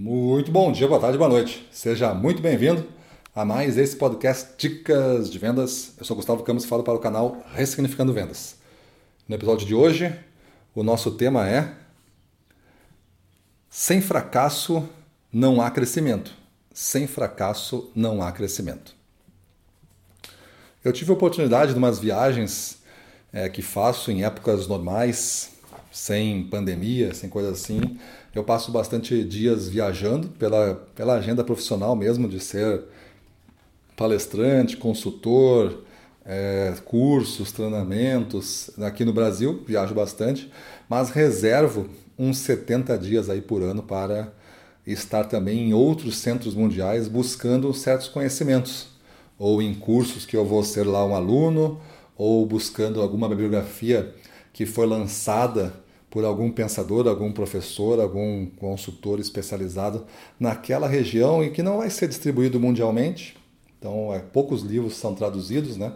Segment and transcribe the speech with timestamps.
[0.00, 1.68] Muito bom dia, boa tarde, boa noite.
[1.72, 2.86] Seja muito bem-vindo
[3.34, 5.92] a mais esse podcast Dicas de Vendas.
[5.98, 8.54] Eu sou Gustavo Campos e falo para o canal Ressignificando Vendas.
[9.26, 10.16] No episódio de hoje,
[10.72, 11.74] o nosso tema é
[13.68, 14.88] Sem fracasso
[15.32, 16.32] não há crescimento.
[16.72, 18.94] Sem fracasso não há crescimento.
[20.84, 22.80] Eu tive a oportunidade de umas viagens
[23.32, 25.57] é, que faço em épocas normais,
[25.98, 27.98] sem pandemia, sem coisa assim,
[28.32, 32.82] eu passo bastante dias viajando pela, pela agenda profissional mesmo, de ser
[33.96, 35.82] palestrante, consultor,
[36.24, 38.70] é, cursos, treinamentos.
[38.78, 40.48] Aqui no Brasil, viajo bastante,
[40.88, 44.32] mas reservo uns 70 dias aí por ano para
[44.86, 48.86] estar também em outros centros mundiais buscando certos conhecimentos,
[49.36, 51.80] ou em cursos que eu vou ser lá um aluno,
[52.16, 54.14] ou buscando alguma bibliografia
[54.52, 60.06] que foi lançada por algum pensador, algum professor, algum consultor especializado
[60.40, 63.36] naquela região e que não vai ser distribuído mundialmente.
[63.78, 65.92] Então, é, poucos livros são traduzidos, né?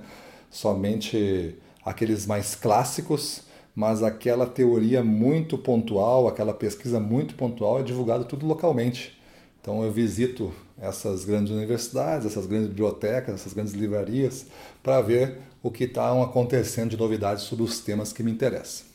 [0.51, 3.43] somente aqueles mais clássicos,
[3.75, 9.19] mas aquela teoria muito pontual, aquela pesquisa muito pontual é divulgada tudo localmente.
[9.61, 14.47] Então, eu visito essas grandes universidades, essas grandes bibliotecas, essas grandes livrarias,
[14.83, 18.92] para ver o que está acontecendo de novidades sobre os temas que me interessam.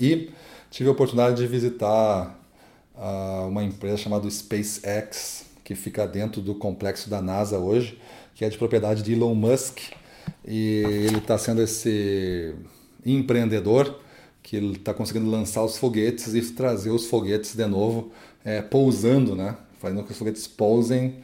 [0.00, 0.30] E
[0.70, 2.40] tive a oportunidade de visitar
[2.96, 8.00] uh, uma empresa chamada SpaceX, que fica dentro do complexo da NASA hoje,
[8.34, 9.78] que é de propriedade de Elon Musk.
[10.46, 12.54] E ele está sendo esse
[13.04, 14.00] empreendedor
[14.42, 18.10] que está conseguindo lançar os foguetes e trazer os foguetes de novo
[18.42, 19.56] é, pousando, né?
[19.78, 21.16] fazendo que os foguetes pousem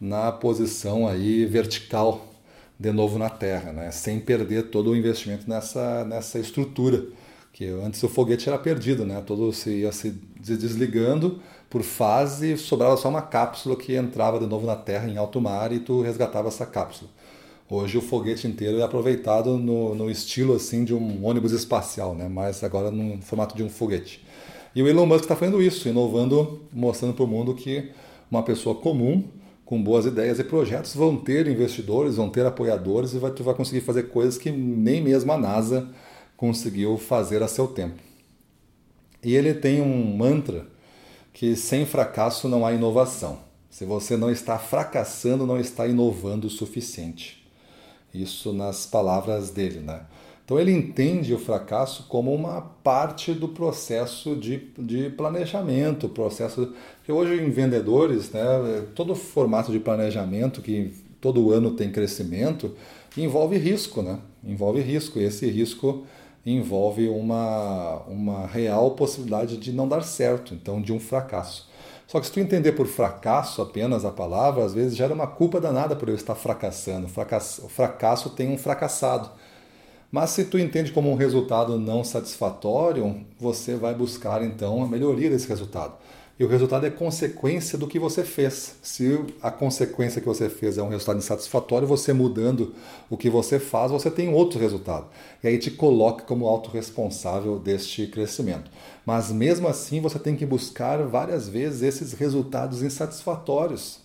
[0.00, 2.32] na posição aí vertical
[2.78, 3.90] de novo na Terra, né?
[3.90, 7.04] sem perder todo o investimento nessa, nessa estrutura
[7.52, 9.22] que antes o foguete era perdido, né?
[9.26, 14.66] Todo se ia se desligando por fase, sobrava só uma cápsula que entrava de novo
[14.66, 17.10] na Terra em alto mar e tu resgatava essa cápsula.
[17.70, 22.28] Hoje o foguete inteiro é aproveitado no, no estilo assim de um ônibus espacial, né?
[22.28, 24.22] Mas agora no formato de um foguete.
[24.74, 27.90] E o Elon Musk está fazendo isso, inovando, mostrando para o mundo que
[28.30, 29.24] uma pessoa comum
[29.64, 33.54] com boas ideias e projetos vão ter investidores, vão ter apoiadores e vai, tu vai
[33.54, 35.88] conseguir fazer coisas que nem mesmo a NASA
[36.42, 38.02] conseguiu fazer a seu tempo.
[39.22, 40.66] E ele tem um mantra
[41.32, 43.38] que sem fracasso não há inovação.
[43.70, 47.46] Se você não está fracassando, não está inovando o suficiente.
[48.12, 50.00] Isso nas palavras dele, né?
[50.44, 57.12] Então ele entende o fracasso como uma parte do processo de, de planejamento, processo que
[57.12, 62.74] hoje em vendedores, né, todo formato de planejamento que todo ano tem crescimento
[63.16, 64.18] envolve risco, né?
[64.42, 66.04] Envolve risco e esse risco
[66.44, 71.70] envolve uma, uma real possibilidade de não dar certo, então de um fracasso.
[72.06, 75.60] Só que se tu entender por fracasso apenas a palavra, às vezes gera uma culpa
[75.60, 77.06] danada por eu estar fracassando.
[77.06, 79.30] O fracasso tem um fracassado.
[80.10, 85.30] Mas se tu entende como um resultado não satisfatório, você vai buscar então a melhoria
[85.30, 85.94] desse resultado.
[86.38, 88.76] E o resultado é consequência do que você fez.
[88.82, 92.74] Se a consequência que você fez é um resultado insatisfatório, você mudando
[93.10, 95.06] o que você faz, você tem outro resultado.
[95.44, 98.70] E aí te coloca como autorresponsável deste crescimento.
[99.04, 103.98] Mas mesmo assim, você tem que buscar várias vezes esses resultados insatisfatórios.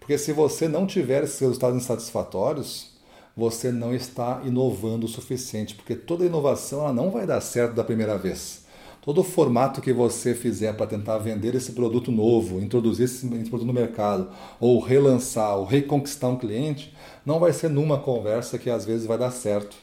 [0.00, 2.96] Porque se você não tiver esses resultados insatisfatórios,
[3.36, 7.84] você não está inovando o suficiente, porque toda inovação ela não vai dar certo da
[7.84, 8.66] primeira vez
[9.00, 13.66] todo o formato que você fizer para tentar vender esse produto novo, introduzir esse produto
[13.66, 14.28] no mercado,
[14.60, 16.94] ou relançar, ou reconquistar um cliente,
[17.24, 19.76] não vai ser numa conversa que às vezes vai dar certo.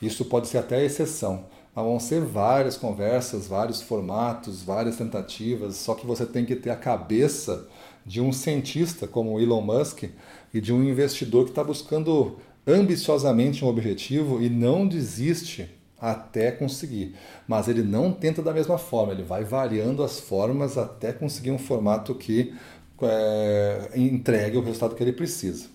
[0.00, 1.44] Isso pode ser até exceção.
[1.74, 6.70] Mas vão ser várias conversas, vários formatos, várias tentativas, só que você tem que ter
[6.70, 7.66] a cabeça
[8.04, 10.04] de um cientista como Elon Musk
[10.52, 12.36] e de um investidor que está buscando
[12.66, 15.70] ambiciosamente um objetivo e não desiste
[16.02, 17.14] até conseguir.
[17.46, 21.58] Mas ele não tenta da mesma forma, ele vai variando as formas até conseguir um
[21.58, 22.52] formato que
[23.00, 25.66] é, entregue o resultado que ele precisa.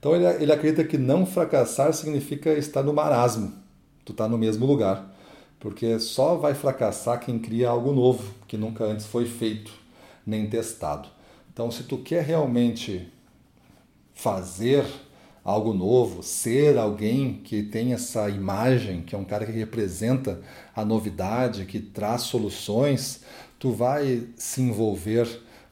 [0.00, 3.52] Então ele, ele acredita que não fracassar significa estar no marasmo,
[4.04, 5.10] tu está no mesmo lugar.
[5.60, 9.72] Porque só vai fracassar quem cria algo novo, que nunca antes foi feito,
[10.26, 11.08] nem testado.
[11.52, 13.08] Então, se tu quer realmente
[14.12, 14.84] fazer
[15.44, 20.40] algo novo, ser alguém que tem essa imagem, que é um cara que representa
[20.74, 23.22] a novidade, que traz soluções,
[23.58, 25.28] tu vai se envolver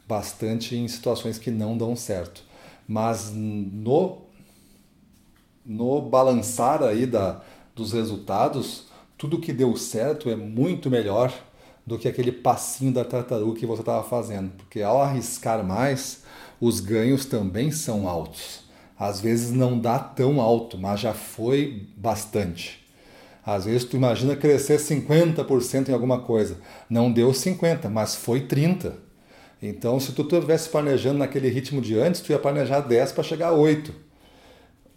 [0.09, 2.43] bastante em situações que não dão certo.
[2.87, 4.29] Mas no
[5.65, 7.43] no balançar aí da,
[7.77, 11.33] dos resultados, tudo que deu certo é muito melhor
[11.87, 16.23] do que aquele passinho da tartaruga que você estava fazendo, porque ao arriscar mais,
[16.61, 18.70] os ganhos também são altos.
[19.01, 22.87] Às vezes não dá tão alto, mas já foi bastante.
[23.45, 26.59] Às vezes tu imagina crescer 50% em alguma coisa.
[26.89, 28.95] Não deu 50, mas foi 30.
[29.63, 33.49] Então, se tu estivesse planejando naquele ritmo de antes, tu ia planejar 10 para chegar
[33.49, 33.91] a 8.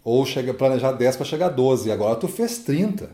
[0.04, 1.88] Ou chega, planejar 10 para chegar a 12.
[1.88, 3.08] E agora tu fez 30.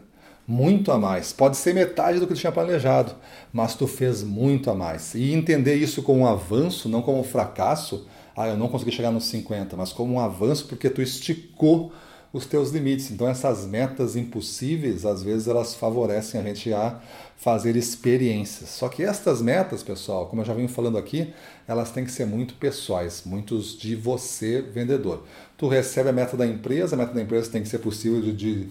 [0.44, 1.32] Muito a mais.
[1.32, 3.14] Pode ser metade do que tu tinha planejado,
[3.52, 5.14] mas tu fez muito a mais.
[5.14, 8.08] E entender isso como um avanço, não como um fracasso,
[8.40, 11.92] ah, eu não consegui chegar nos 50, mas como um avanço porque tu esticou
[12.32, 13.10] os teus limites.
[13.10, 17.00] Então essas metas impossíveis, às vezes elas favorecem a gente a
[17.36, 18.70] fazer experiências.
[18.70, 21.32] Só que estas metas, pessoal, como eu já venho falando aqui,
[21.66, 25.24] elas têm que ser muito pessoais, muitos de você, vendedor.
[25.56, 28.32] Tu recebe a meta da empresa, a meta da empresa tem que ser possível de,
[28.32, 28.68] de,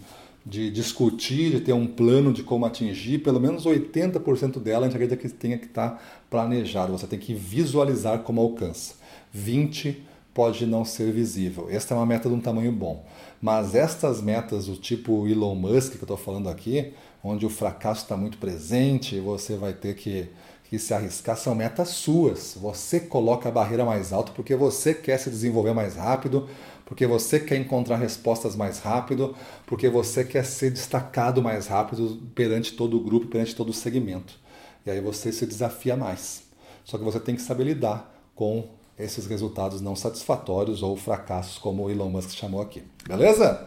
[0.50, 4.96] de discutir, de ter um plano de como atingir, pelo menos 80% dela a gente
[4.96, 8.96] acredita que tenha que estar planejado, você tem que visualizar como alcança.
[9.32, 10.04] 20
[10.34, 11.68] pode não ser visível.
[11.70, 13.06] Esta é uma meta de um tamanho bom.
[13.40, 16.94] Mas estas metas do tipo Elon Musk que eu estou falando aqui,
[17.24, 20.30] onde o fracasso está muito presente e você vai ter que,
[20.70, 22.58] que se arriscar, são metas suas.
[22.60, 26.50] Você coloca a barreira mais alta porque você quer se desenvolver mais rápido,
[26.90, 29.36] porque você quer encontrar respostas mais rápido,
[29.68, 34.40] porque você quer ser destacado mais rápido perante todo o grupo, perante todo o segmento.
[34.84, 36.42] E aí você se desafia mais.
[36.84, 41.84] Só que você tem que saber lidar com esses resultados não satisfatórios ou fracassos, como
[41.84, 42.82] o Elon Musk chamou aqui.
[43.08, 43.64] Beleza?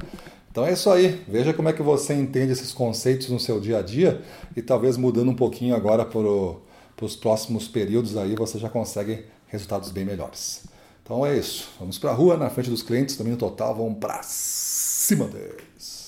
[0.51, 1.23] Então é isso aí.
[1.29, 4.21] Veja como é que você entende esses conceitos no seu dia a dia
[4.57, 9.93] e talvez mudando um pouquinho agora para os próximos períodos aí você já consegue resultados
[9.93, 10.72] bem melhores.
[11.03, 11.69] Então é isso.
[11.79, 16.02] Vamos para a rua, na frente dos clientes, domínio total, vamos para cima deles.